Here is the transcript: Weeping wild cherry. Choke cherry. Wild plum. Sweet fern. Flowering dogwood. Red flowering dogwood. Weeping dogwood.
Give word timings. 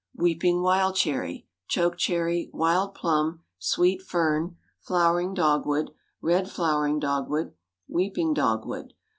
Weeping 0.15 0.63
wild 0.63 0.95
cherry. 0.95 1.47
Choke 1.67 1.95
cherry. 1.95 2.49
Wild 2.51 2.95
plum. 2.95 3.43
Sweet 3.59 4.01
fern. 4.01 4.57
Flowering 4.79 5.35
dogwood. 5.35 5.91
Red 6.23 6.49
flowering 6.49 6.97
dogwood. 6.97 7.53
Weeping 7.87 8.33
dogwood. 8.33 8.95